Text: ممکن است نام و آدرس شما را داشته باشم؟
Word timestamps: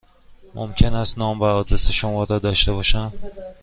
ممکن 0.53 0.93
است 0.95 1.17
نام 1.17 1.39
و 1.39 1.43
آدرس 1.43 1.91
شما 1.91 2.23
را 2.23 2.39
داشته 2.39 2.73
باشم؟ 2.73 3.13